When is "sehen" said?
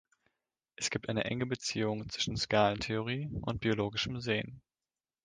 4.19-4.63